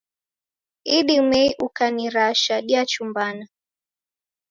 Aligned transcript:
Idimei 0.97 1.55
ukanirasha, 1.65 2.55
diachumbana. 2.67 3.45